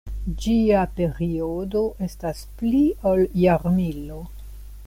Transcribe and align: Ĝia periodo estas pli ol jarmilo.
Ĝia 0.43 0.79
periodo 0.99 1.83
estas 2.07 2.43
pli 2.63 2.83
ol 3.11 3.25
jarmilo. 3.45 4.23